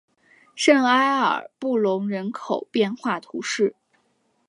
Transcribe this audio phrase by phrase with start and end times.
[0.55, 3.75] 圣埃尔布隆人口变化图示